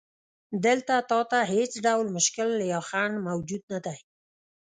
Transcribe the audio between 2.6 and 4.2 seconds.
یا خنډ موجود نه دی.